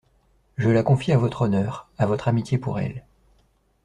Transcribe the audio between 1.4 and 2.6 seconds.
honneur, à votre amitié